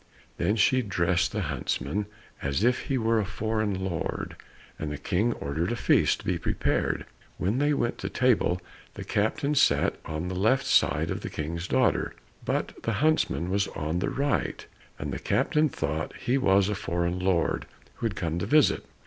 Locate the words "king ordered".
4.97-5.71